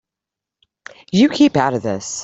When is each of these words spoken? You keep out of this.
You 1.11 1.29
keep 1.29 1.55
out 1.55 1.75
of 1.75 1.83
this. 1.83 2.17